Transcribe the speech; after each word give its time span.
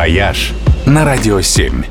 «Вояж» 0.00 0.54
на 0.86 1.04
Радио 1.04 1.42
7. 1.42 1.84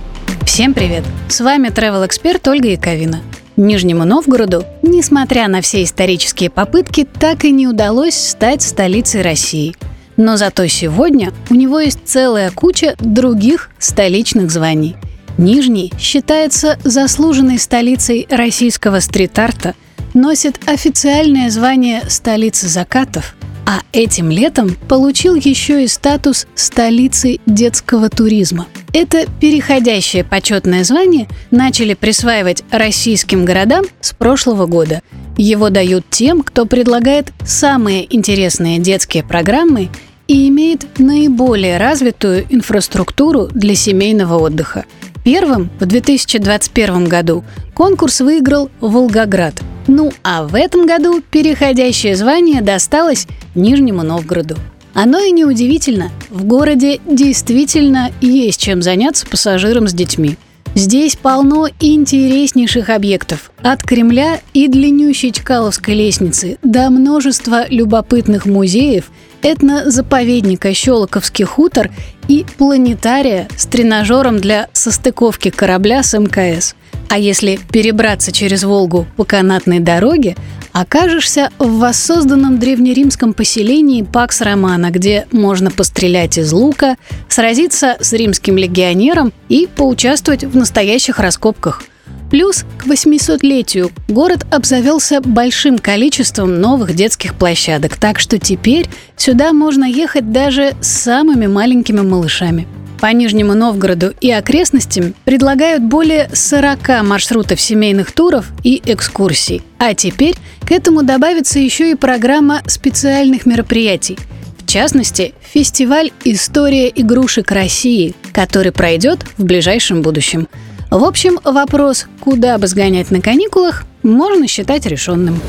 Всем 0.43 0.73
привет! 0.73 1.03
С 1.27 1.41
вами 1.41 1.67
travel 1.67 2.07
эксперт 2.07 2.47
Ольга 2.47 2.69
Яковина. 2.69 3.21
Нижнему 3.55 4.03
Новгороду, 4.03 4.65
несмотря 4.81 5.47
на 5.47 5.61
все 5.61 5.83
исторические 5.83 6.49
попытки, 6.49 7.05
так 7.05 7.45
и 7.45 7.51
не 7.51 7.67
удалось 7.67 8.15
стать 8.15 8.63
столицей 8.63 9.21
России. 9.21 9.75
Но 10.17 10.37
зато 10.37 10.65
сегодня 10.65 11.31
у 11.51 11.53
него 11.53 11.79
есть 11.79 11.99
целая 12.03 12.49
куча 12.49 12.95
других 12.97 13.69
столичных 13.77 14.49
званий. 14.49 14.95
Нижний 15.37 15.93
считается 15.99 16.79
заслуженной 16.83 17.59
столицей 17.59 18.25
российского 18.31 19.01
стрит-арта, 19.01 19.75
носит 20.15 20.67
официальное 20.67 21.51
звание 21.51 22.01
столицы 22.07 22.69
закатов, 22.69 23.35
а 23.69 23.81
этим 23.93 24.31
летом 24.31 24.75
получил 24.87 25.35
еще 25.35 25.83
и 25.83 25.87
статус 25.87 26.47
столицы 26.55 27.37
детского 27.45 28.09
туризма– 28.09 28.65
это 28.91 29.27
переходящее 29.39 30.23
почетное 30.23 30.83
звание 30.83 31.27
начали 31.51 31.93
присваивать 31.93 32.63
российским 32.71 33.45
городам 33.45 33.85
с 34.01 34.13
прошлого 34.13 34.65
года. 34.65 35.01
Его 35.37 35.69
дают 35.69 36.05
тем, 36.09 36.41
кто 36.41 36.65
предлагает 36.65 37.31
самые 37.45 38.13
интересные 38.13 38.79
детские 38.79 39.23
программы 39.23 39.89
и 40.27 40.47
имеет 40.49 40.99
наиболее 40.99 41.77
развитую 41.77 42.45
инфраструктуру 42.49 43.47
для 43.51 43.75
семейного 43.75 44.39
отдыха. 44.39 44.85
Первым 45.23 45.69
в 45.79 45.85
2021 45.85 47.05
году 47.05 47.43
конкурс 47.75 48.21
выиграл 48.21 48.71
Волгоград. 48.79 49.53
Ну 49.89 50.11
а 50.23 50.43
в 50.43 50.53
этом 50.53 50.85
году 50.85 51.19
переходящее 51.19 52.15
звание 52.15 52.61
досталось 52.61 53.25
Нижнему 53.55 54.03
Новгороду. 54.03 54.55
Оно 54.93 55.19
и 55.19 55.31
неудивительно. 55.31 56.11
В 56.29 56.45
городе 56.45 56.99
действительно 57.07 58.11
есть 58.21 58.61
чем 58.61 58.83
заняться 58.83 59.25
пассажирам 59.25 59.87
с 59.87 59.93
детьми. 59.93 60.37
Здесь 60.75 61.15
полно 61.15 61.69
интереснейших 61.79 62.91
объектов. 62.91 63.51
От 63.63 63.81
Кремля 63.81 64.41
и 64.53 64.67
длиннющей 64.67 65.31
Чкаловской 65.31 65.95
лестницы 65.95 66.59
до 66.61 66.91
множества 66.91 67.67
любопытных 67.67 68.45
музеев, 68.45 69.05
этнозаповедника 69.41 70.71
Щелоковский 70.71 71.45
хутор 71.45 71.89
и 72.27 72.45
планетария 72.59 73.47
с 73.57 73.65
тренажером 73.65 74.37
для 74.37 74.69
состыковки 74.71 75.49
корабля 75.49 76.03
с 76.03 76.15
МКС. 76.15 76.75
А 77.09 77.17
если 77.17 77.59
перебраться 77.71 78.31
через 78.31 78.63
Волгу 78.63 79.07
по 79.17 79.23
канатной 79.23 79.79
дороге, 79.79 80.35
окажешься 80.73 81.49
в 81.57 81.79
воссозданном 81.79 82.59
древнеримском 82.59 83.33
поселении 83.33 84.03
Пакс 84.03 84.41
Романа, 84.41 84.91
где 84.91 85.25
можно 85.31 85.71
пострелять 85.71 86.37
из 86.37 86.53
лука, 86.53 86.97
сразиться 87.27 87.97
с 87.99 88.13
римским 88.13 88.57
легионером 88.57 89.33
и 89.49 89.67
поучаствовать 89.75 90.43
в 90.43 90.55
настоящих 90.55 91.19
раскопках. 91.19 91.81
Плюс 92.29 92.63
к 92.77 92.85
800-летию 92.85 93.89
город 94.07 94.45
обзавелся 94.51 95.19
большим 95.19 95.79
количеством 95.79 96.61
новых 96.61 96.93
детских 96.93 97.33
площадок, 97.33 97.97
так 97.97 98.19
что 98.19 98.37
теперь 98.37 98.87
сюда 99.17 99.51
можно 99.51 99.83
ехать 99.83 100.31
даже 100.31 100.75
с 100.79 100.87
самыми 100.87 101.47
маленькими 101.47 102.01
малышами– 102.01 102.67
по 102.99 103.07
Нижнему 103.07 103.53
Новгороду 103.53 104.13
и 104.21 104.31
окрестностям 104.31 105.13
предлагают 105.25 105.83
более 105.83 106.29
40 106.33 107.03
маршрутов 107.03 107.59
семейных 107.59 108.11
туров 108.11 108.47
и 108.63 108.81
экскурсий. 108.85 109.61
А 109.77 109.93
теперь 109.93 110.35
к 110.67 110.71
этому 110.71 111.03
добавится 111.03 111.59
еще 111.59 111.91
и 111.91 111.95
программа 111.95 112.61
специальных 112.67 113.45
мероприятий. 113.45 114.17
В 114.57 114.67
частности, 114.67 115.33
фестиваль 115.41 116.11
«История 116.23 116.89
игрушек 116.89 117.51
России», 117.51 118.13
который 118.33 118.71
пройдет 118.71 119.25
в 119.37 119.43
ближайшем 119.43 120.01
будущем. 120.01 120.47
В 120.91 121.03
общем, 121.03 121.39
вопрос, 121.43 122.07
куда 122.19 122.57
бы 122.57 122.67
сгонять 122.67 123.09
на 123.11 123.21
каникулах, 123.21 123.85
можно 124.03 124.47
считать 124.47 124.85
решенным. 124.85 125.41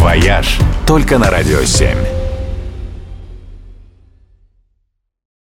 «Вояж» 0.00 0.58
только 0.86 1.18
на 1.18 1.30
«Радио 1.30 1.60
7». 1.60 2.15